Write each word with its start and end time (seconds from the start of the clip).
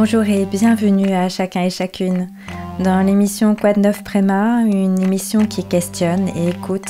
Bonjour 0.00 0.22
et 0.22 0.46
bienvenue 0.46 1.12
à 1.12 1.28
chacun 1.28 1.62
et 1.62 1.70
chacune 1.70 2.28
dans 2.78 3.04
l'émission 3.04 3.56
Quoi 3.56 3.72
de 3.72 3.80
neuf 3.80 4.04
Préma, 4.04 4.60
une 4.60 5.02
émission 5.02 5.44
qui 5.44 5.64
questionne 5.64 6.28
et 6.36 6.50
écoute 6.50 6.88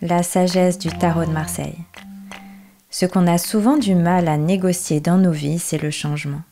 la 0.00 0.22
sagesse 0.22 0.78
du 0.78 0.88
tarot 0.88 1.24
de 1.24 1.32
Marseille. 1.32 1.76
Ce 2.90 3.06
qu'on 3.06 3.26
a 3.26 3.38
souvent 3.38 3.76
du 3.76 3.96
mal 3.96 4.28
à 4.28 4.36
négocier 4.36 5.00
dans 5.00 5.18
nos 5.18 5.32
vies, 5.32 5.58
c'est 5.58 5.82
le 5.82 5.90
changement. 5.90 6.42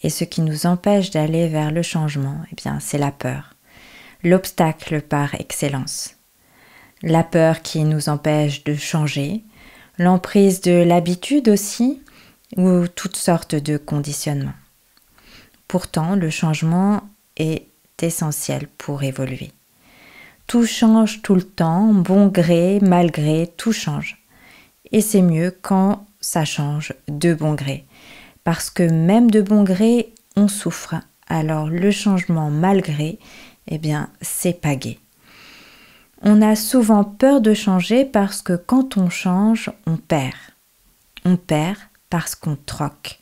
Et 0.00 0.10
ce 0.10 0.22
qui 0.22 0.42
nous 0.42 0.64
empêche 0.64 1.10
d'aller 1.10 1.48
vers 1.48 1.72
le 1.72 1.82
changement, 1.82 2.36
eh 2.52 2.54
bien, 2.54 2.78
c'est 2.78 2.96
la 2.96 3.10
peur. 3.10 3.56
L'obstacle 4.22 5.02
par 5.02 5.34
excellence. 5.34 6.14
La 7.02 7.24
peur 7.24 7.62
qui 7.62 7.82
nous 7.82 8.08
empêche 8.08 8.62
de 8.62 8.74
changer, 8.74 9.42
l'emprise 9.98 10.60
de 10.60 10.84
l'habitude 10.84 11.48
aussi, 11.48 12.00
ou 12.56 12.86
toutes 12.86 13.16
sortes 13.16 13.56
de 13.56 13.76
conditionnements. 13.76 14.52
Pourtant, 15.68 16.14
le 16.14 16.30
changement 16.30 17.02
est 17.36 17.66
essentiel 18.00 18.68
pour 18.78 19.02
évoluer. 19.02 19.52
Tout 20.46 20.64
change 20.64 21.22
tout 21.22 21.34
le 21.34 21.42
temps, 21.42 21.92
bon 21.92 22.28
gré, 22.28 22.78
mal 22.80 23.10
gré, 23.10 23.52
tout 23.56 23.72
change. 23.72 24.22
Et 24.92 25.00
c'est 25.00 25.22
mieux 25.22 25.56
quand 25.62 26.06
ça 26.20 26.44
change 26.44 26.94
de 27.08 27.34
bon 27.34 27.54
gré. 27.54 27.84
Parce 28.44 28.70
que 28.70 28.84
même 28.84 29.30
de 29.30 29.40
bon 29.40 29.64
gré, 29.64 30.14
on 30.36 30.46
souffre. 30.46 30.94
Alors 31.28 31.68
le 31.68 31.90
changement 31.90 32.50
malgré, 32.50 33.18
eh 33.66 33.78
bien, 33.78 34.10
c'est 34.20 34.60
pas. 34.60 34.76
On 36.22 36.40
a 36.42 36.54
souvent 36.54 37.04
peur 37.04 37.40
de 37.40 37.52
changer 37.52 38.04
parce 38.04 38.42
que 38.42 38.54
quand 38.54 38.96
on 38.96 39.10
change, 39.10 39.70
on 39.86 39.96
perd. 39.96 40.36
On 41.24 41.36
perd 41.36 41.78
parce 42.08 42.34
qu'on 42.36 42.56
troque. 42.56 43.18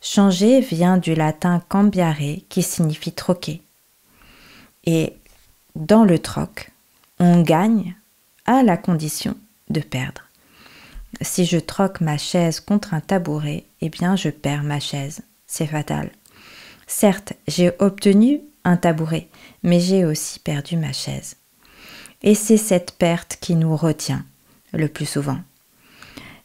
Changer 0.00 0.60
vient 0.60 0.96
du 0.96 1.14
latin 1.14 1.62
cambiare 1.68 2.16
qui 2.48 2.62
signifie 2.62 3.12
troquer. 3.12 3.62
Et 4.84 5.14
dans 5.74 6.04
le 6.04 6.18
troc, 6.18 6.70
on 7.18 7.42
gagne 7.42 7.94
à 8.46 8.62
la 8.62 8.76
condition 8.76 9.36
de 9.68 9.80
perdre. 9.80 10.22
Si 11.20 11.44
je 11.44 11.58
troque 11.58 12.00
ma 12.00 12.16
chaise 12.16 12.60
contre 12.60 12.94
un 12.94 13.00
tabouret, 13.00 13.64
eh 13.80 13.90
bien 13.90 14.16
je 14.16 14.30
perds 14.30 14.62
ma 14.62 14.80
chaise. 14.80 15.22
C'est 15.46 15.66
fatal. 15.66 16.10
Certes, 16.86 17.34
j'ai 17.46 17.72
obtenu 17.78 18.40
un 18.64 18.76
tabouret, 18.76 19.28
mais 19.62 19.80
j'ai 19.80 20.04
aussi 20.04 20.38
perdu 20.38 20.76
ma 20.76 20.92
chaise. 20.92 21.36
Et 22.22 22.34
c'est 22.34 22.56
cette 22.56 22.92
perte 22.92 23.38
qui 23.40 23.54
nous 23.54 23.76
retient 23.76 24.24
le 24.72 24.88
plus 24.88 25.06
souvent. 25.06 25.38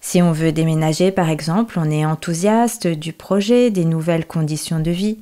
Si 0.08 0.22
on 0.22 0.34
veut 0.34 0.52
déménager, 0.52 1.12
par 1.12 1.32
exemple, 1.32 1.80
on 1.80 1.90
est 1.90 2.06
enthousiaste 2.06 2.86
du 2.86 3.12
projet, 3.12 3.72
des 3.72 3.86
nouvelles 3.86 4.28
conditions 4.28 4.80
de 4.80 4.92
vie, 4.92 5.18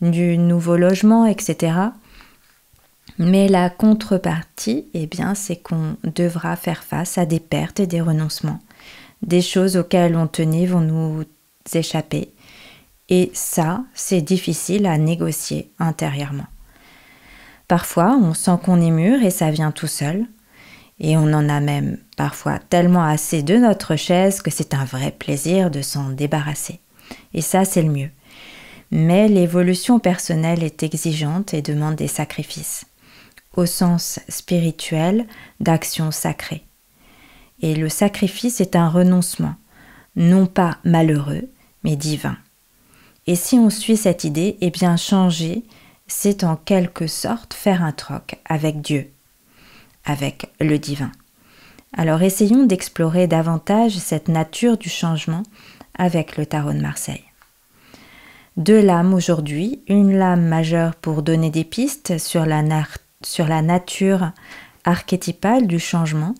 du 0.00 0.38
nouveau 0.38 0.76
logement, 0.76 1.26
etc. 1.26 1.72
Mais 3.18 3.48
la 3.48 3.68
contrepartie, 3.68 4.86
eh 4.94 5.08
bien, 5.08 5.34
c'est 5.34 5.56
qu'on 5.56 5.96
devra 6.04 6.54
faire 6.54 6.84
face 6.84 7.18
à 7.18 7.26
des 7.26 7.40
pertes 7.40 7.80
et 7.80 7.88
des 7.88 8.00
renoncements. 8.00 8.60
Des 9.22 9.42
choses 9.42 9.76
auxquelles 9.76 10.14
on 10.14 10.28
tenait 10.28 10.66
vont 10.66 10.82
nous 10.82 11.24
échapper. 11.74 12.32
Et 13.08 13.32
ça, 13.34 13.82
c'est 13.92 14.22
difficile 14.22 14.86
à 14.86 14.98
négocier 14.98 15.72
intérieurement. 15.80 16.46
Parfois, 17.66 18.16
on 18.16 18.34
sent 18.34 18.58
qu'on 18.64 18.80
est 18.80 18.92
mûr 18.92 19.20
et 19.20 19.30
ça 19.30 19.50
vient 19.50 19.72
tout 19.72 19.88
seul. 19.88 20.26
Et 21.00 21.16
on 21.16 21.32
en 21.32 21.48
a 21.48 21.58
même 21.58 21.98
parfois 22.18 22.58
tellement 22.58 23.04
assez 23.04 23.44
de 23.44 23.56
notre 23.56 23.94
chaise 23.94 24.42
que 24.42 24.50
c'est 24.50 24.74
un 24.74 24.84
vrai 24.84 25.12
plaisir 25.12 25.70
de 25.70 25.82
s'en 25.82 26.10
débarrasser. 26.10 26.80
Et 27.32 27.40
ça, 27.40 27.64
c'est 27.64 27.80
le 27.80 27.92
mieux. 27.92 28.10
Mais 28.90 29.28
l'évolution 29.28 30.00
personnelle 30.00 30.64
est 30.64 30.82
exigeante 30.82 31.54
et 31.54 31.62
demande 31.62 31.94
des 31.94 32.08
sacrifices, 32.08 32.86
au 33.54 33.66
sens 33.66 34.18
spirituel 34.28 35.28
d'action 35.60 36.10
sacrée. 36.10 36.64
Et 37.62 37.76
le 37.76 37.88
sacrifice 37.88 38.60
est 38.60 38.74
un 38.74 38.88
renoncement, 38.88 39.54
non 40.16 40.46
pas 40.46 40.78
malheureux, 40.82 41.48
mais 41.84 41.94
divin. 41.94 42.36
Et 43.28 43.36
si 43.36 43.60
on 43.60 43.70
suit 43.70 43.96
cette 43.96 44.24
idée, 44.24 44.58
eh 44.60 44.70
bien 44.70 44.96
changer, 44.96 45.62
c'est 46.08 46.42
en 46.42 46.56
quelque 46.56 47.06
sorte 47.06 47.54
faire 47.54 47.84
un 47.84 47.92
troc 47.92 48.40
avec 48.44 48.80
Dieu, 48.80 49.08
avec 50.04 50.50
le 50.58 50.80
divin. 50.80 51.12
Alors 51.96 52.22
essayons 52.22 52.64
d'explorer 52.64 53.26
davantage 53.26 53.96
cette 53.96 54.28
nature 54.28 54.76
du 54.76 54.88
changement 54.88 55.42
avec 55.96 56.36
le 56.36 56.46
tarot 56.46 56.72
de 56.72 56.80
Marseille. 56.80 57.24
Deux 58.56 58.80
lames 58.80 59.14
aujourd'hui, 59.14 59.82
une 59.88 60.18
lame 60.18 60.46
majeure 60.46 60.94
pour 60.96 61.22
donner 61.22 61.50
des 61.50 61.64
pistes 61.64 62.18
sur 62.18 62.44
la, 62.44 62.62
sur 63.22 63.46
la 63.46 63.62
nature 63.62 64.32
archétypale 64.84 65.66
du 65.66 65.78
changement 65.78 66.34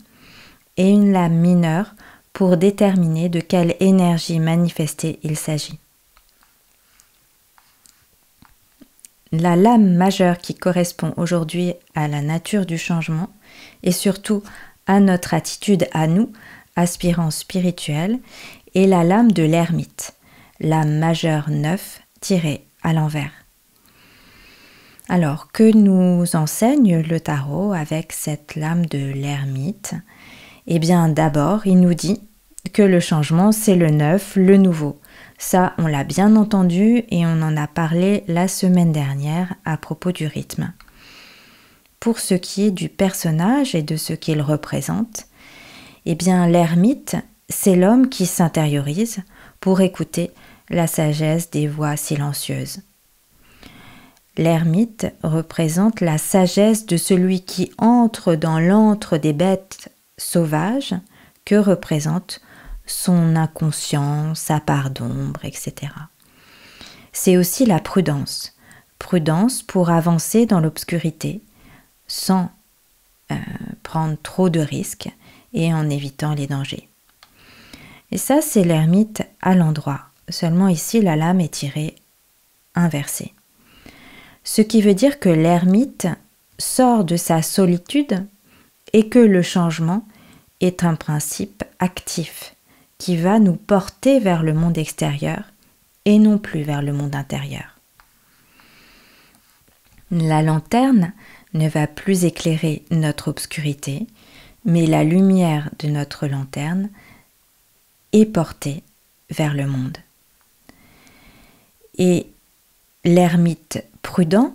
et 0.76 0.88
une 0.88 1.12
lame 1.12 1.34
mineure 1.34 1.94
pour 2.32 2.56
déterminer 2.56 3.28
de 3.28 3.40
quelle 3.40 3.74
énergie 3.80 4.40
manifestée 4.40 5.18
il 5.22 5.36
s'agit. 5.36 5.78
La 9.32 9.56
lame 9.56 9.94
majeure 9.94 10.38
qui 10.38 10.54
correspond 10.54 11.12
aujourd'hui 11.16 11.74
à 11.94 12.08
la 12.08 12.22
nature 12.22 12.64
du 12.64 12.78
changement 12.78 13.28
et 13.82 13.92
surtout 13.92 14.42
à 14.88 14.98
notre 14.98 15.34
attitude 15.34 15.86
à 15.92 16.08
nous, 16.08 16.32
aspirants 16.74 17.30
spirituels, 17.30 18.18
est 18.74 18.86
la 18.86 19.04
lame 19.04 19.30
de 19.30 19.44
l'ermite, 19.44 20.14
lame 20.58 20.98
majeure 20.98 21.50
9 21.50 22.00
tirée 22.20 22.64
à 22.82 22.92
l'envers. 22.92 23.30
Alors, 25.08 25.52
que 25.52 25.74
nous 25.74 26.36
enseigne 26.36 27.00
le 27.00 27.20
tarot 27.20 27.72
avec 27.72 28.12
cette 28.12 28.56
lame 28.56 28.84
de 28.86 29.12
l'ermite? 29.12 29.94
Eh 30.66 30.78
bien, 30.78 31.08
d'abord, 31.08 31.66
il 31.66 31.80
nous 31.80 31.94
dit 31.94 32.20
que 32.74 32.82
le 32.82 33.00
changement, 33.00 33.52
c'est 33.52 33.76
le 33.76 33.88
neuf, 33.88 34.36
le 34.36 34.58
nouveau. 34.58 35.00
Ça, 35.38 35.72
on 35.78 35.86
l'a 35.86 36.04
bien 36.04 36.36
entendu 36.36 37.04
et 37.10 37.24
on 37.24 37.40
en 37.40 37.56
a 37.56 37.66
parlé 37.66 38.24
la 38.28 38.48
semaine 38.48 38.92
dernière 38.92 39.54
à 39.64 39.78
propos 39.78 40.12
du 40.12 40.26
rythme. 40.26 40.72
Pour 42.00 42.20
ce 42.20 42.34
qui 42.34 42.64
est 42.64 42.70
du 42.70 42.88
personnage 42.88 43.74
et 43.74 43.82
de 43.82 43.96
ce 43.96 44.12
qu'il 44.12 44.40
représente, 44.40 45.26
eh 46.06 46.14
bien 46.14 46.46
l'ermite, 46.46 47.16
c'est 47.48 47.76
l'homme 47.76 48.08
qui 48.08 48.26
s'intériorise 48.26 49.18
pour 49.60 49.80
écouter 49.80 50.30
la 50.70 50.86
sagesse 50.86 51.50
des 51.50 51.66
voix 51.66 51.96
silencieuses. 51.96 52.82
L'ermite 54.36 55.06
représente 55.24 56.00
la 56.00 56.16
sagesse 56.16 56.86
de 56.86 56.96
celui 56.96 57.44
qui 57.44 57.72
entre 57.78 58.36
dans 58.36 58.60
l'antre 58.60 59.18
des 59.18 59.32
bêtes 59.32 59.90
sauvages 60.16 60.94
que 61.44 61.56
représente 61.56 62.40
son 62.86 63.34
inconscient, 63.34 64.34
sa 64.34 64.60
part 64.60 64.90
d'ombre, 64.90 65.44
etc. 65.44 65.92
C'est 67.12 67.36
aussi 67.36 67.66
la 67.66 67.80
prudence. 67.80 68.54
Prudence 68.98 69.62
pour 69.62 69.90
avancer 69.90 70.46
dans 70.46 70.60
l'obscurité, 70.60 71.42
sans 72.08 72.50
euh, 73.30 73.36
prendre 73.82 74.16
trop 74.22 74.48
de 74.48 74.60
risques 74.60 75.10
et 75.52 75.72
en 75.72 75.88
évitant 75.88 76.34
les 76.34 76.46
dangers. 76.46 76.88
Et 78.10 78.18
ça, 78.18 78.40
c'est 78.40 78.64
l'ermite 78.64 79.22
à 79.40 79.54
l'endroit. 79.54 80.00
Seulement 80.28 80.68
ici, 80.68 81.00
la 81.00 81.16
lame 81.16 81.40
est 81.40 81.52
tirée 81.52 81.94
inversée. 82.74 83.32
Ce 84.44 84.62
qui 84.62 84.80
veut 84.82 84.94
dire 84.94 85.20
que 85.20 85.28
l'ermite 85.28 86.08
sort 86.58 87.04
de 87.04 87.16
sa 87.16 87.42
solitude 87.42 88.26
et 88.92 89.08
que 89.08 89.18
le 89.18 89.42
changement 89.42 90.06
est 90.60 90.84
un 90.84 90.94
principe 90.94 91.64
actif 91.78 92.54
qui 92.96 93.16
va 93.16 93.38
nous 93.38 93.54
porter 93.54 94.18
vers 94.18 94.42
le 94.42 94.54
monde 94.54 94.78
extérieur 94.78 95.44
et 96.04 96.18
non 96.18 96.38
plus 96.38 96.62
vers 96.62 96.82
le 96.82 96.92
monde 96.92 97.14
intérieur. 97.14 97.78
La 100.10 100.42
lanterne 100.42 101.12
ne 101.54 101.68
va 101.68 101.86
plus 101.86 102.24
éclairer 102.24 102.82
notre 102.90 103.28
obscurité, 103.28 104.06
mais 104.64 104.86
la 104.86 105.04
lumière 105.04 105.70
de 105.78 105.88
notre 105.88 106.26
lanterne 106.26 106.90
est 108.12 108.26
portée 108.26 108.82
vers 109.30 109.54
le 109.54 109.66
monde. 109.66 109.98
Et 111.96 112.26
l'ermite 113.04 113.82
prudent, 114.02 114.54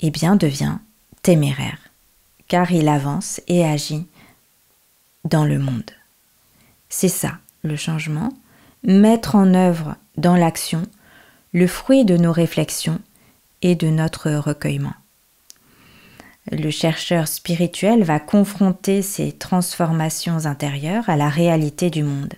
eh 0.00 0.10
bien, 0.10 0.36
devient 0.36 0.78
téméraire, 1.22 1.78
car 2.48 2.70
il 2.72 2.88
avance 2.88 3.40
et 3.48 3.64
agit 3.64 4.06
dans 5.24 5.44
le 5.44 5.58
monde. 5.58 5.90
C'est 6.88 7.08
ça, 7.08 7.38
le 7.62 7.76
changement, 7.76 8.32
mettre 8.84 9.34
en 9.34 9.54
œuvre 9.54 9.96
dans 10.16 10.36
l'action 10.36 10.82
le 11.52 11.66
fruit 11.66 12.04
de 12.04 12.16
nos 12.16 12.32
réflexions 12.32 13.00
et 13.62 13.74
de 13.74 13.88
notre 13.88 14.30
recueillement. 14.30 14.94
Le 16.52 16.70
chercheur 16.70 17.26
spirituel 17.26 18.04
va 18.04 18.20
confronter 18.20 19.02
ces 19.02 19.32
transformations 19.32 20.46
intérieures 20.46 21.08
à 21.08 21.16
la 21.16 21.28
réalité 21.28 21.90
du 21.90 22.04
monde. 22.04 22.34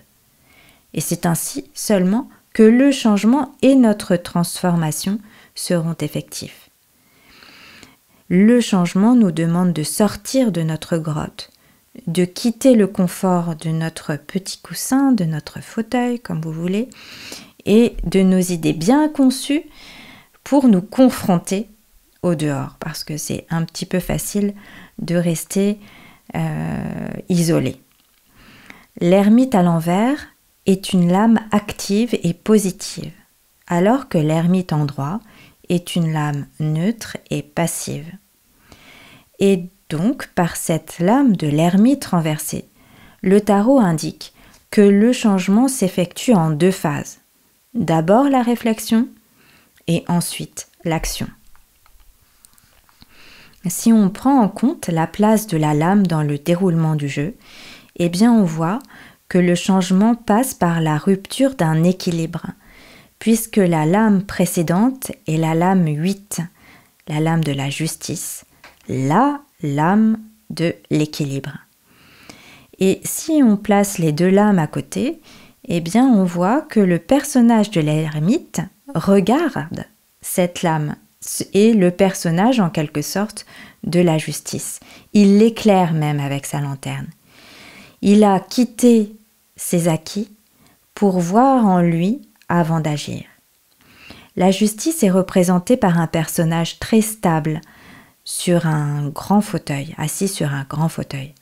Et 0.93 1.01
c'est 1.01 1.27
ainsi 1.27 1.65
seulement 1.75 2.27
que 2.53 2.63
le 2.63 2.91
changement 2.91 3.55
et 3.61 3.75
notre 3.75 4.15
transformation 4.15 5.19
seront 5.53 5.95
effectifs. 6.01 6.69
Le 8.29 8.61
changement 8.61 9.15
nous 9.15 9.31
demande 9.31 9.73
de 9.73 9.83
sortir 9.83 10.51
de 10.51 10.61
notre 10.61 10.97
grotte, 10.97 11.51
de 12.07 12.25
quitter 12.25 12.75
le 12.75 12.87
confort 12.87 13.55
de 13.55 13.69
notre 13.69 14.15
petit 14.15 14.59
coussin, 14.59 15.11
de 15.11 15.25
notre 15.25 15.61
fauteuil, 15.61 16.19
comme 16.19 16.41
vous 16.41 16.51
voulez, 16.51 16.89
et 17.65 17.95
de 18.03 18.21
nos 18.21 18.39
idées 18.39 18.73
bien 18.73 19.09
conçues 19.09 19.63
pour 20.43 20.67
nous 20.67 20.81
confronter 20.81 21.69
au 22.21 22.35
dehors, 22.35 22.77
parce 22.79 23.03
que 23.03 23.17
c'est 23.17 23.45
un 23.49 23.63
petit 23.63 23.85
peu 23.85 23.99
facile 23.99 24.53
de 24.99 25.15
rester 25.15 25.79
euh, 26.35 27.09
isolé. 27.29 27.81
L'ermite 28.99 29.55
à 29.55 29.63
l'envers 29.63 30.27
est 30.65 30.93
une 30.93 31.11
lame 31.11 31.39
active 31.51 32.17
et 32.21 32.33
positive, 32.33 33.11
alors 33.67 34.09
que 34.09 34.17
l'ermite 34.17 34.73
en 34.73 34.85
droit 34.85 35.19
est 35.69 35.95
une 35.95 36.11
lame 36.11 36.45
neutre 36.59 37.17
et 37.29 37.41
passive. 37.41 38.11
Et 39.39 39.69
donc, 39.89 40.27
par 40.35 40.55
cette 40.55 40.99
lame 40.99 41.35
de 41.35 41.47
l'ermite 41.47 42.05
renversée, 42.05 42.65
le 43.21 43.41
tarot 43.41 43.79
indique 43.79 44.33
que 44.69 44.81
le 44.81 45.13
changement 45.13 45.67
s'effectue 45.67 46.33
en 46.33 46.51
deux 46.51 46.71
phases. 46.71 47.19
D'abord 47.73 48.29
la 48.29 48.41
réflexion 48.41 49.07
et 49.87 50.03
ensuite 50.07 50.67
l'action. 50.83 51.27
Si 53.67 53.91
on 53.91 54.09
prend 54.09 54.41
en 54.41 54.47
compte 54.47 54.87
la 54.87 55.07
place 55.07 55.47
de 55.47 55.57
la 55.57 55.73
lame 55.73 56.07
dans 56.07 56.23
le 56.23 56.37
déroulement 56.37 56.95
du 56.95 57.09
jeu, 57.09 57.35
eh 57.97 58.09
bien 58.09 58.31
on 58.31 58.43
voit 58.43 58.79
que 59.27 59.37
le 59.37 59.55
changement 59.55 60.15
passe 60.15 60.53
par 60.53 60.81
la 60.81 60.97
rupture 60.97 61.55
d'un 61.55 61.83
équilibre, 61.83 62.47
puisque 63.19 63.57
la 63.57 63.85
lame 63.85 64.23
précédente 64.23 65.11
est 65.27 65.37
la 65.37 65.53
lame 65.53 65.87
8, 65.87 66.41
la 67.07 67.19
lame 67.19 67.43
de 67.43 67.51
la 67.51 67.69
justice, 67.69 68.45
la 68.87 69.41
lame 69.61 70.17
de 70.49 70.73
l'équilibre. 70.89 71.57
Et 72.79 73.01
si 73.03 73.41
on 73.43 73.57
place 73.57 73.97
les 73.97 74.13
deux 74.13 74.29
lames 74.29 74.57
à 74.57 74.67
côté, 74.67 75.19
eh 75.67 75.81
bien 75.81 76.07
on 76.07 76.23
voit 76.23 76.61
que 76.61 76.79
le 76.79 76.97
personnage 76.97 77.71
de 77.71 77.81
l'ermite 77.81 78.61
regarde 78.95 79.85
cette 80.21 80.63
lame 80.63 80.95
et 81.53 81.73
le 81.73 81.91
personnage 81.91 82.59
en 82.59 82.69
quelque 82.69 83.01
sorte 83.01 83.45
de 83.83 83.99
la 83.99 84.17
justice. 84.17 84.79
Il 85.13 85.37
l'éclaire 85.37 85.93
même 85.93 86.19
avec 86.19 86.45
sa 86.45 86.59
lanterne. 86.59 87.07
Il 88.01 88.23
a 88.23 88.39
quitté 88.39 89.15
ses 89.55 89.87
acquis 89.87 90.29
pour 90.95 91.19
voir 91.19 91.65
en 91.65 91.81
lui 91.81 92.21
avant 92.47 92.79
d'agir. 92.79 93.23
La 94.35 94.51
justice 94.51 95.03
est 95.03 95.09
représentée 95.09 95.77
par 95.77 95.99
un 95.99 96.07
personnage 96.07 96.79
très 96.79 97.01
stable 97.01 97.61
sur 98.23 98.67
un 98.67 99.09
grand 99.09 99.41
fauteuil, 99.41 99.93
assis 99.97 100.27
sur 100.27 100.53
un 100.53 100.65
grand 100.69 100.89
fauteuil. 100.89 101.33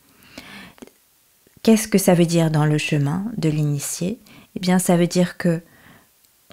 Qu'est-ce 1.63 1.87
que 1.87 1.97
ça 1.97 2.13
veut 2.13 2.25
dire 2.25 2.49
dans 2.49 2.65
le 2.65 2.77
chemin 2.77 3.25
de 3.37 3.49
l'initié? 3.49 4.19
Eh 4.55 4.59
bien, 4.59 4.79
ça 4.79 4.95
veut 4.95 5.07
dire 5.07 5.37
que 5.37 5.61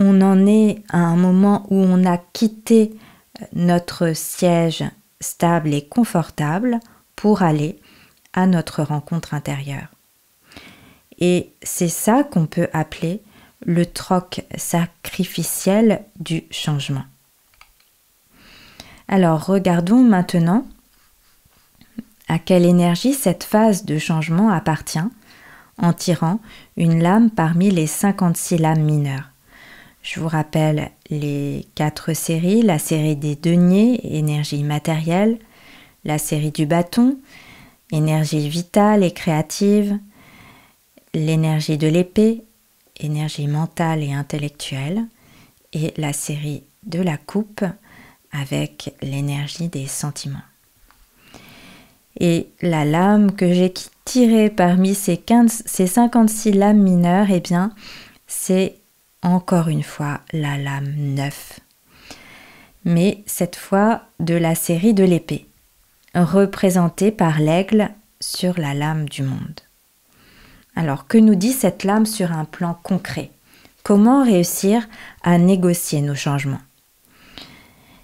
on 0.00 0.20
en 0.22 0.46
est 0.46 0.82
à 0.90 0.98
un 0.98 1.16
moment 1.16 1.66
où 1.70 1.76
on 1.76 2.04
a 2.04 2.18
quitté 2.18 2.94
notre 3.52 4.12
siège 4.14 4.84
stable 5.20 5.74
et 5.74 5.86
confortable 5.86 6.80
pour 7.16 7.42
aller 7.42 7.78
à 8.32 8.46
notre 8.46 8.82
rencontre 8.82 9.34
intérieure. 9.34 9.88
Et 11.18 11.52
c'est 11.62 11.88
ça 11.88 12.24
qu'on 12.24 12.46
peut 12.46 12.68
appeler 12.72 13.22
le 13.64 13.86
troc 13.86 14.44
sacrificiel 14.56 16.04
du 16.18 16.44
changement. 16.50 17.04
Alors 19.08 19.46
regardons 19.46 20.02
maintenant 20.02 20.66
à 22.28 22.38
quelle 22.38 22.64
énergie 22.64 23.14
cette 23.14 23.44
phase 23.44 23.84
de 23.84 23.98
changement 23.98 24.50
appartient 24.50 24.98
en 25.78 25.92
tirant 25.92 26.40
une 26.76 27.02
lame 27.02 27.30
parmi 27.30 27.70
les 27.70 27.86
56 27.86 28.58
lames 28.58 28.82
mineures. 28.82 29.33
Je 30.04 30.20
vous 30.20 30.28
rappelle 30.28 30.90
les 31.08 31.66
quatre 31.74 32.12
séries, 32.12 32.60
la 32.60 32.78
série 32.78 33.16
des 33.16 33.36
deniers, 33.36 34.18
énergie 34.18 34.62
matérielle, 34.62 35.38
la 36.04 36.18
série 36.18 36.50
du 36.50 36.66
bâton, 36.66 37.16
énergie 37.90 38.50
vitale 38.50 39.02
et 39.02 39.12
créative, 39.12 39.98
l'énergie 41.14 41.78
de 41.78 41.86
l'épée, 41.88 42.44
énergie 43.00 43.46
mentale 43.46 44.02
et 44.02 44.12
intellectuelle, 44.12 45.06
et 45.72 45.94
la 45.96 46.12
série 46.12 46.64
de 46.82 47.00
la 47.00 47.16
coupe 47.16 47.64
avec 48.30 48.94
l'énergie 49.00 49.68
des 49.68 49.86
sentiments. 49.86 50.36
Et 52.20 52.50
la 52.60 52.84
lame 52.84 53.34
que 53.34 53.54
j'ai 53.54 53.72
tirée 54.04 54.50
parmi 54.50 54.94
ces, 54.94 55.16
15, 55.16 55.62
ces 55.64 55.86
56 55.86 56.52
lames 56.52 56.82
mineures, 56.82 57.30
eh 57.30 57.40
bien, 57.40 57.72
c'est 58.26 58.83
encore 59.24 59.68
une 59.68 59.82
fois 59.82 60.20
la 60.32 60.56
lame 60.56 60.94
9. 60.96 61.60
Mais 62.84 63.24
cette 63.26 63.56
fois 63.56 64.02
de 64.20 64.34
la 64.34 64.54
série 64.54 64.94
de 64.94 65.04
l'épée, 65.04 65.46
représentée 66.14 67.10
par 67.10 67.40
l'aigle 67.40 67.90
sur 68.20 68.58
la 68.60 68.74
lame 68.74 69.08
du 69.08 69.22
monde. 69.22 69.60
Alors, 70.76 71.06
que 71.06 71.18
nous 71.18 71.34
dit 71.34 71.52
cette 71.52 71.84
lame 71.84 72.06
sur 72.06 72.32
un 72.32 72.44
plan 72.44 72.78
concret? 72.82 73.30
Comment 73.82 74.24
réussir 74.24 74.86
à 75.22 75.38
négocier 75.38 76.00
nos 76.00 76.14
changements? 76.14 76.60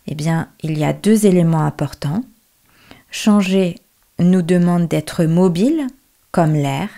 Eh 0.07 0.15
bien, 0.15 0.49
il 0.63 0.79
y 0.79 0.85
a 0.85 0.93
deux 0.93 1.27
éléments 1.27 1.65
importants. 1.65 2.23
Changer 3.11 3.77
nous 4.19 4.43
demande 4.43 4.89
d'être 4.89 5.25
mobile, 5.25 5.87
comme 6.33 6.55
l'air. 6.55 6.89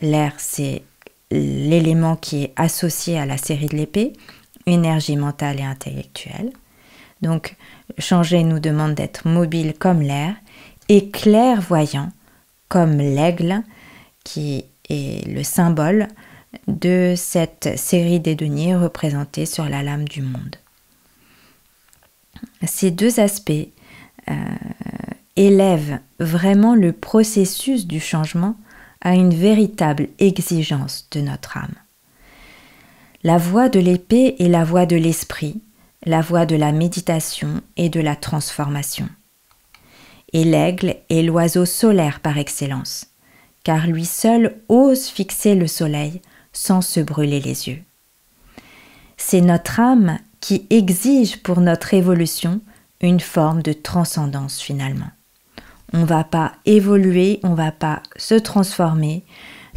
L'air, 0.00 0.34
c'est 0.38 0.82
l'élément 1.34 2.16
qui 2.16 2.44
est 2.44 2.52
associé 2.56 3.18
à 3.18 3.26
la 3.26 3.36
série 3.36 3.66
de 3.66 3.76
l'épée, 3.76 4.12
énergie 4.66 5.16
mentale 5.16 5.60
et 5.60 5.64
intellectuelle. 5.64 6.52
Donc, 7.22 7.56
changer 7.98 8.44
nous 8.44 8.60
demande 8.60 8.94
d'être 8.94 9.26
mobile 9.26 9.74
comme 9.78 10.00
l'air 10.00 10.34
et 10.88 11.10
clairvoyant 11.10 12.10
comme 12.68 12.98
l'aigle 12.98 13.62
qui 14.24 14.64
est 14.88 15.26
le 15.28 15.42
symbole 15.42 16.08
de 16.66 17.14
cette 17.16 17.78
série 17.78 18.20
des 18.20 18.34
deniers 18.34 18.76
représentée 18.76 19.46
sur 19.46 19.68
la 19.68 19.82
lame 19.82 20.06
du 20.06 20.22
monde. 20.22 20.56
Ces 22.64 22.90
deux 22.90 23.20
aspects 23.20 23.52
euh, 24.30 24.34
élèvent 25.36 25.98
vraiment 26.20 26.74
le 26.74 26.92
processus 26.92 27.86
du 27.86 28.00
changement 28.00 28.56
à 29.04 29.14
une 29.14 29.34
véritable 29.34 30.08
exigence 30.18 31.08
de 31.12 31.20
notre 31.20 31.56
âme. 31.56 31.74
La 33.22 33.38
voie 33.38 33.68
de 33.68 33.78
l'épée 33.78 34.36
est 34.38 34.48
la 34.48 34.64
voie 34.64 34.86
de 34.86 34.96
l'esprit, 34.96 35.62
la 36.04 36.20
voie 36.20 36.46
de 36.46 36.56
la 36.56 36.72
méditation 36.72 37.60
et 37.76 37.88
de 37.88 38.00
la 38.00 38.16
transformation. 38.16 39.08
Et 40.32 40.44
l'aigle 40.44 40.96
est 41.08 41.22
l'oiseau 41.22 41.64
solaire 41.64 42.20
par 42.20 42.38
excellence 42.38 43.14
car 43.64 43.86
lui 43.86 44.04
seul 44.04 44.60
ose 44.68 45.08
fixer 45.08 45.54
le 45.54 45.66
soleil 45.66 46.20
sans 46.52 46.82
se 46.82 47.00
brûler 47.00 47.40
les 47.40 47.68
yeux. 47.68 47.82
C'est 49.16 49.40
notre 49.40 49.80
âme 49.80 50.18
qui 50.40 50.66
exige 50.70 51.42
pour 51.42 51.60
notre 51.60 51.94
évolution 51.94 52.60
une 53.00 53.20
forme 53.20 53.62
de 53.62 53.72
transcendance 53.72 54.60
finalement. 54.60 55.10
On 55.92 56.00
ne 56.00 56.06
va 56.06 56.24
pas 56.24 56.52
évoluer, 56.64 57.40
on 57.42 57.50
ne 57.50 57.56
va 57.56 57.72
pas 57.72 58.02
se 58.16 58.34
transformer 58.34 59.24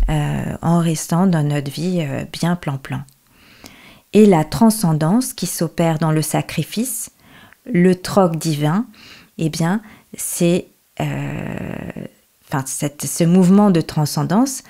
euh, 0.10 0.58
en 0.62 0.80
restant 0.80 1.28
dans 1.28 1.44
notre 1.44 1.70
vie 1.70 2.00
euh, 2.02 2.24
bien 2.32 2.56
plan-plan. 2.56 3.02
Et 4.14 4.26
la 4.26 4.46
transcendance 4.46 5.34
qui 5.34 5.48
s'opère 5.48 6.00
dans 6.00 6.12
le 6.12 6.22
sacrifice, 6.22 7.12
le 7.66 7.94
troc 7.94 8.38
divin, 8.38 8.86
eh 9.38 9.50
bien, 9.50 9.82
c'est 10.16 10.68
euh, 11.02 12.08
ce 12.50 13.24
mouvement 13.26 13.70
de 13.70 13.82
transcendance, 13.82 14.64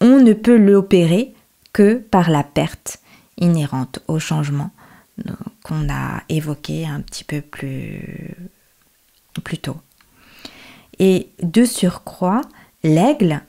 on 0.00 0.20
ne 0.20 0.32
peut 0.32 0.56
l'opérer 0.56 1.34
que 1.72 1.94
par 1.94 2.30
la 2.30 2.42
perte 2.42 2.98
inhérente 3.38 4.00
au 4.08 4.18
changement 4.18 4.70
qu'on 5.62 5.88
a 5.88 6.22
évoqué 6.28 6.86
un 6.86 7.00
petit 7.00 7.24
peu 7.24 7.40
plus, 7.40 8.34
plus 9.44 9.58
tôt. 9.58 9.76
Et 10.98 11.30
de 11.42 11.64
surcroît, 11.64 12.42
l'aigle, 12.82 13.42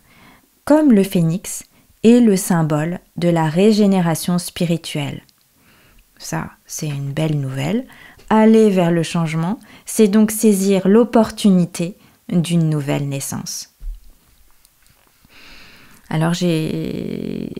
comme 0.66 0.92
le 0.92 1.04
phénix, 1.04 1.64
est 2.04 2.20
le 2.20 2.38
symbole 2.38 3.00
de 3.18 3.30
la 3.30 3.50
régénération 3.50 4.38
spirituelle. 4.38 5.22
Ça, 6.18 6.52
c'est 6.66 6.88
une 6.88 7.12
belle 7.12 7.40
nouvelle. 7.40 7.86
Aller 8.30 8.70
vers 8.70 8.92
le 8.92 9.04
changement, 9.04 9.60
c'est 9.86 10.08
donc 10.08 10.32
saisir 10.32 10.88
l'opportunité 10.88 11.98
d'une 12.30 12.70
nouvelle 12.70 13.10
naissance. 13.10 13.74
Alors 16.10 16.34
j'ai 16.34 17.52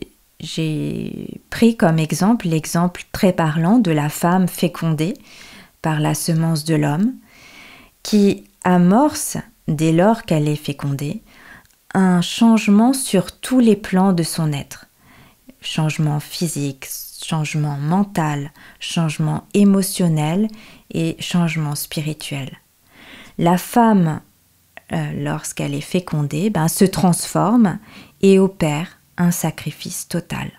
pris 1.50 1.76
comme 1.76 2.00
exemple 2.00 2.48
l'exemple 2.48 3.04
très 3.12 3.34
parlant 3.34 3.80
de 3.80 3.92
la 3.92 4.10
femme 4.10 4.48
fécondée 4.48 5.14
par 5.82 6.00
la 6.00 6.14
semence 6.14 6.66
de 6.66 6.76
l'homme, 6.76 7.14
qui 8.04 8.44
amorce, 8.64 9.38
dès 9.70 9.94
lors 9.94 10.24
qu'elle 10.24 10.50
est 10.50 10.56
fécondée, 10.56 11.22
un 11.94 12.22
changement 12.22 12.94
sur 12.94 13.32
tous 13.32 13.60
les 13.60 13.76
plans 13.76 14.14
de 14.14 14.24
son 14.24 14.52
être. 14.52 14.88
Changement 15.62 16.20
physique, 16.20 16.88
changement 17.24 17.78
mental, 17.78 18.52
changement 18.80 19.46
émotionnel 19.54 20.48
et 20.92 21.16
changement 21.20 21.76
spirituel. 21.76 22.58
La 23.38 23.58
femme, 23.58 24.22
euh, 24.92 25.12
lorsqu'elle 25.16 25.76
est 25.76 25.82
fécondée, 25.82 26.50
ben, 26.50 26.68
se 26.68 26.86
transforme 26.86 27.80
et 28.22 28.40
opère 28.40 29.00
un 29.18 29.32
sacrifice 29.32 30.08
total. 30.08 30.52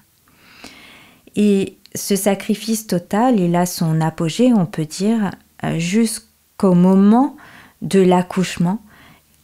Et 1.37 1.79
ce 1.95 2.17
sacrifice 2.17 2.87
total, 2.87 3.41
il 3.41 3.57
a 3.57 3.67
son 3.67 4.01
apogée, 4.01 4.53
on 4.53 4.67
peut 4.67 4.85
dire, 4.85 5.31
euh, 5.65 5.79
jusqu'au 5.79 6.75
moment 6.75 7.37
de 7.83 8.01
l'accouchement, 8.01 8.83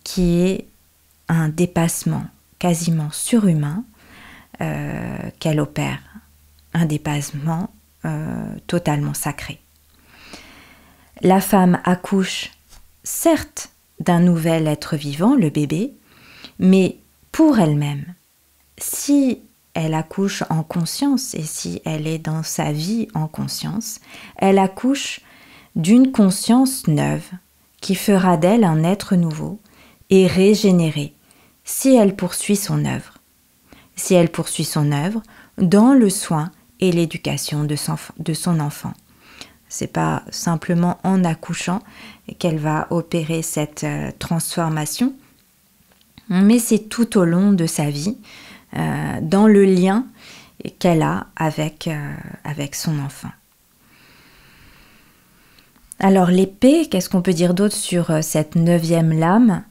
qui 0.06 0.38
est 0.38 0.68
un 1.26 1.48
dépassement 1.48 2.26
quasiment 2.60 3.10
surhumain 3.10 3.84
euh, 4.60 5.18
qu'elle 5.40 5.58
opère, 5.58 5.98
un 6.74 6.86
dépassement 6.86 7.70
euh, 8.04 8.54
totalement 8.68 9.14
sacré. 9.14 9.60
La 11.22 11.40
femme 11.40 11.80
accouche 11.82 12.52
certes 13.02 13.70
d'un 13.98 14.20
nouvel 14.20 14.68
être 14.68 14.94
vivant, 14.94 15.34
le 15.34 15.50
bébé, 15.50 15.92
mais 16.60 16.98
pour 17.32 17.58
elle-même, 17.58 18.04
si 18.78 19.40
elle 19.74 19.94
accouche 19.94 20.44
en 20.50 20.62
conscience 20.62 21.34
et 21.34 21.42
si 21.42 21.82
elle 21.84 22.06
est 22.06 22.20
dans 22.20 22.44
sa 22.44 22.70
vie 22.70 23.08
en 23.14 23.26
conscience, 23.26 23.98
elle 24.36 24.60
accouche 24.60 25.20
d'une 25.74 26.12
conscience 26.12 26.86
neuve 26.86 27.28
qui 27.80 27.96
fera 27.96 28.36
d'elle 28.36 28.62
un 28.62 28.84
être 28.84 29.16
nouveau 29.16 29.58
et 30.10 30.26
régénéré 30.26 31.12
si 31.64 31.94
elle 31.94 32.14
poursuit 32.16 32.56
son 32.56 32.84
œuvre. 32.84 33.14
Si 33.96 34.14
elle 34.14 34.30
poursuit 34.30 34.64
son 34.64 34.92
œuvre 34.92 35.22
dans 35.58 35.92
le 35.92 36.10
soin 36.10 36.50
et 36.80 36.92
l'éducation 36.92 37.64
de 37.64 37.74
son, 37.76 38.60
enfant. 38.60 38.92
C'est 39.68 39.92
pas 39.92 40.22
simplement 40.30 40.98
en 41.02 41.24
accouchant 41.24 41.80
qu'elle 42.38 42.58
va 42.58 42.86
opérer 42.90 43.42
cette 43.42 43.84
euh, 43.84 44.10
transformation, 44.18 45.14
mais 46.28 46.58
c'est 46.58 46.88
tout 46.88 47.18
au 47.18 47.24
long 47.24 47.52
de 47.52 47.66
sa 47.66 47.90
vie, 47.90 48.16
euh, 48.76 49.18
dans 49.22 49.46
le 49.46 49.64
lien 49.64 50.06
qu'elle 50.78 51.02
a 51.02 51.28
avec, 51.36 51.88
euh, 51.88 52.14
avec 52.44 52.74
son 52.74 52.98
enfant. 53.00 53.30
Alors 55.98 56.28
l'épée, 56.28 56.88
qu'est-ce 56.88 57.08
qu'on 57.08 57.22
peut 57.22 57.32
dire 57.32 57.54
d'autre 57.54 57.74
sur 57.74 58.22
cette 58.22 58.54
neuvième 58.54 59.18
lame? 59.18 59.64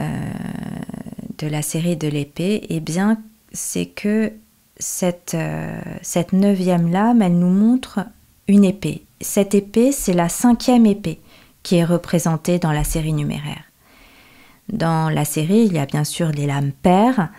De 0.00 1.46
la 1.46 1.62
série 1.62 1.96
de 1.96 2.08
l'épée 2.08 2.66
Eh 2.68 2.80
bien, 2.80 3.18
c'est 3.52 3.86
que 3.86 4.32
cette, 4.78 5.36
cette 6.02 6.32
neuvième 6.32 6.90
lame, 6.90 7.22
elle 7.22 7.38
nous 7.38 7.52
montre 7.52 8.00
une 8.48 8.64
épée. 8.64 9.04
Cette 9.20 9.54
épée, 9.54 9.92
c'est 9.92 10.12
la 10.12 10.28
cinquième 10.28 10.86
épée 10.86 11.20
qui 11.62 11.76
est 11.76 11.84
représentée 11.84 12.58
dans 12.58 12.72
la 12.72 12.84
série 12.84 13.12
numéraire. 13.12 13.64
Dans 14.72 15.10
la 15.10 15.24
série, 15.24 15.64
il 15.66 15.72
y 15.72 15.78
a 15.78 15.86
bien 15.86 16.04
sûr 16.04 16.28
les 16.28 16.46
lames 16.46 16.72
paires, 16.72 17.30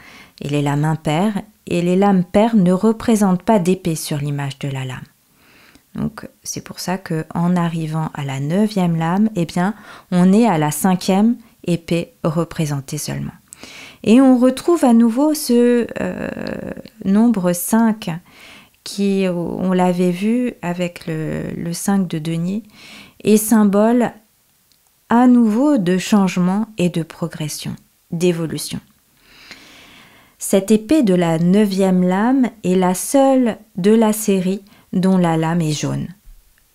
et 0.42 0.50
les 0.50 0.62
lames 0.62 0.86
impaires, 0.86 1.42
et 1.68 1.82
les 1.82 1.96
lames 1.96 2.24
paires 2.24 2.56
ne 2.56 2.72
représentent 2.72 3.44
pas 3.44 3.60
d'épée 3.60 3.96
sur 3.96 4.18
l'image 4.18 4.60
de 4.60 4.68
la 4.68 4.86
lame. 4.86 5.04
Donc 5.96 6.28
c'est 6.44 6.64
pour 6.64 6.80
ça 6.80 6.98
que 6.98 7.26
en 7.34 7.56
arrivant 7.56 8.10
à 8.14 8.26
la 8.26 8.40
neuvième 8.40 8.98
lame, 8.98 9.30
eh 9.36 9.46
bien, 9.46 9.74
on 10.12 10.34
est 10.34 10.46
à 10.46 10.58
la 10.58 10.72
cinquième 10.72 11.38
épée 11.66 12.14
représentée 12.24 12.98
seulement. 12.98 13.34
Et 14.04 14.22
on 14.22 14.38
retrouve 14.38 14.86
à 14.86 14.94
nouveau 14.94 15.34
ce 15.34 15.88
euh, 16.00 16.30
nombre 17.04 17.54
5 17.54 18.10
qui, 18.84 19.26
on 19.28 19.74
l'avait 19.74 20.12
vu 20.12 20.54
avec 20.62 21.08
le, 21.08 21.50
le 21.58 21.74
5 21.74 22.08
de 22.08 22.20
denier, 22.20 22.64
est 23.24 23.38
symbole 23.38 24.12
à 25.10 25.28
nouveau 25.28 25.78
de 25.78 25.98
changement 25.98 26.68
et 26.78 26.90
de 26.90 27.02
progression, 27.02 27.76
d'évolution. 28.12 28.80
Cette 30.38 30.70
épée 30.70 31.02
de 31.02 31.16
la 31.16 31.40
neuvième 31.40 32.04
lame 32.04 32.50
est 32.64 32.76
la 32.76 32.94
seule 32.94 33.58
de 33.78 33.92
la 33.92 34.14
série 34.14 34.62
dont 34.94 35.18
la 35.18 35.38
lame 35.38 35.62
est 35.62 35.72
jaune, 35.72 36.08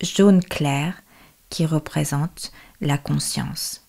jaune 0.01 0.43
clair, 0.43 1.01
qui 1.49 1.65
représente 1.65 2.51
la 2.81 2.97
conscience. 2.97 3.80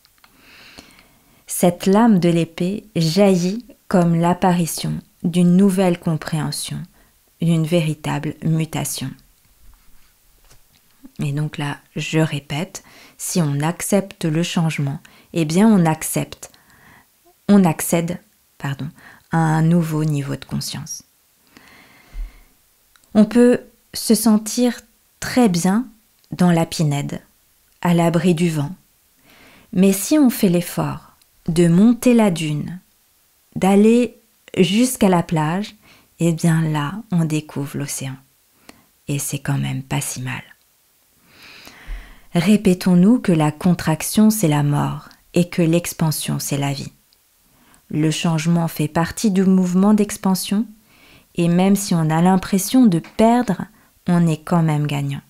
Cette 1.63 1.87
lame 1.87 2.19
de 2.19 2.29
l'épée 2.29 2.83
jaillit 2.97 3.65
comme 3.87 4.17
l'apparition 4.17 4.95
d'une 5.23 5.57
nouvelle 5.57 6.01
compréhension, 6.01 6.83
d'une 7.41 7.65
véritable 7.65 8.35
mutation. 8.43 9.09
Et 11.21 11.31
donc 11.31 11.59
là, 11.59 11.79
je 11.95 12.19
répète, 12.19 12.83
si 13.17 13.41
on 13.41 13.61
accepte 13.61 14.25
le 14.25 14.43
changement, 14.43 14.99
eh 15.35 15.45
bien 15.45 15.69
on 15.69 15.87
accepte, 15.87 16.51
on 17.49 17.65
accède, 17.65 18.19
pardon, 18.59 18.89
à 19.31 19.39
un 19.39 19.63
nouveau 19.63 20.03
niveau 20.03 20.35
de 20.35 20.45
conscience. 20.45 21.05
On 23.15 23.25
peut 23.25 23.61
se 23.95 24.17
sentir 24.17 24.81
très 25.21 25.49
bien 25.49 25.87
dans 26.33 26.51
la 26.51 26.67
pinède, 26.67 27.23
à 27.83 27.95
l'abri 27.95 28.35
du 28.35 28.51
vent. 28.51 28.75
Mais 29.73 29.93
si 29.93 30.19
on 30.19 30.29
fait 30.29 30.49
l'effort 30.49 31.12
de 31.49 31.69
monter 31.69 32.15
la 32.15 32.31
dune, 32.31 32.81
d'aller 33.57 34.19
jusqu'à 34.57 35.09
la 35.09 35.23
plage, 35.23 35.75
eh 36.19 36.33
bien 36.33 36.63
là, 36.63 37.03
on 37.11 37.25
découvre 37.25 37.77
l'océan. 37.79 38.17
Et 39.09 39.19
c'est 39.19 39.41
quand 39.41 39.59
même 39.59 39.83
pas 39.83 40.01
si 40.01 40.23
mal. 40.23 40.43
Répétons-nous 42.35 43.19
que 43.19 43.33
la 43.33 43.53
contraction, 43.53 44.31
c'est 44.31 44.49
la 44.49 44.63
mort 44.63 45.09
et 45.35 45.49
que 45.49 45.63
l'expansion, 45.63 46.39
c'est 46.39 46.57
la 46.57 46.73
vie. 46.73 46.93
Le 47.91 48.11
changement 48.11 48.69
fait 48.69 48.89
partie 48.89 49.31
du 49.31 49.45
mouvement 49.45 49.93
d'expansion 49.93 50.67
et 51.35 51.49
même 51.49 51.77
si 51.77 51.95
on 51.95 52.09
a 52.11 52.23
l'impression 52.23 52.87
de 52.87 53.01
perdre, 53.17 53.67
on 54.09 54.27
est 54.27 54.43
quand 54.43 54.63
même 54.63 54.87
gagnant. 54.87 55.21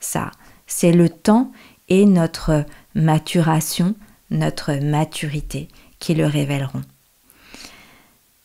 Ça, 0.00 0.30
c'est 0.66 0.92
le 0.92 1.08
temps 1.08 1.52
et 1.88 2.04
notre 2.04 2.64
maturation, 2.94 3.94
notre 4.30 4.74
maturité 4.74 5.68
qui 5.98 6.14
le 6.14 6.26
révéleront. 6.26 6.82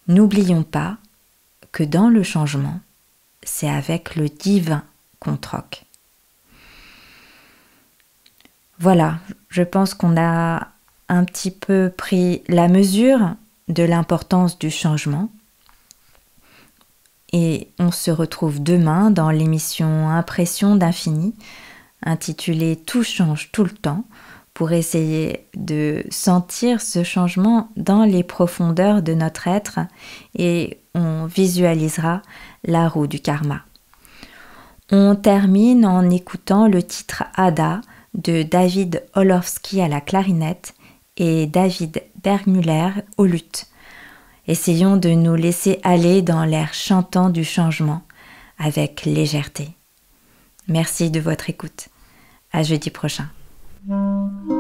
N'oublions 0.08 0.64
pas 0.64 0.98
que 1.72 1.84
dans 1.84 2.10
le 2.10 2.24
changement, 2.24 2.80
c'est 3.44 3.70
avec 3.70 4.16
le 4.16 4.30
divin 4.30 4.84
qu'on 5.20 5.38
troque. 5.38 5.86
Voilà, 8.80 9.20
je 9.50 9.64
pense 9.64 9.94
qu'on 9.94 10.18
a 10.18 10.70
un 11.10 11.24
petit 11.26 11.52
peu 11.52 11.92
pris 11.96 12.44
la 12.48 12.68
mesure 12.68 13.36
de 13.68 13.84
l'importance 13.84 14.58
du 14.58 14.72
changement. 14.72 15.30
Et 17.34 17.68
on 17.78 17.92
se 17.92 18.10
retrouve 18.10 18.64
demain 18.64 19.12
dans 19.12 19.30
l'émission 19.30 20.10
Impression 20.10 20.76
d'infini, 20.76 21.36
intitulée 22.04 22.78
Tout 22.78 23.04
change 23.04 23.52
tout 23.52 23.64
le 23.64 23.70
temps, 23.70 24.06
pour 24.60 24.74
essayer 24.74 25.48
de 25.56 26.04
sentir 26.10 26.82
ce 26.82 27.02
changement 27.02 27.70
dans 27.78 28.04
les 28.04 28.24
profondeurs 28.24 29.02
de 29.02 29.14
notre 29.14 29.48
être 29.48 29.80
et 30.36 30.80
on 30.94 31.28
visualisera 31.28 32.22
la 32.66 32.90
roue 32.90 33.08
du 33.08 33.22
karma. 33.22 33.62
On 34.92 35.16
termine 35.16 35.86
en 35.86 36.10
écoutant 36.10 36.68
le 36.68 36.84
titre 36.84 37.24
Ada 37.36 37.80
de 38.16 38.44
David 38.44 39.06
Olowski 39.14 39.80
à 39.80 39.88
la 39.88 40.02
clarinette 40.02 40.74
et 41.16 41.48
David 41.48 42.04
Bergmuller 42.22 42.90
au 43.16 43.24
luth. 43.24 43.68
Essayons 44.46 44.98
de 44.98 45.12
nous 45.12 45.36
laisser 45.36 45.80
aller 45.84 46.22
dans 46.22 46.44
l'air 46.44 46.74
chantant 46.74 47.30
du 47.30 47.46
changement 47.46 48.02
avec 48.58 49.06
légèreté. 49.06 49.70
Merci 50.68 51.12
de 51.12 51.22
votre 51.22 51.50
écoute. 51.50 51.88
À 52.52 52.62
jeudi 52.62 52.90
prochain. 52.90 53.30
Música 53.90 54.59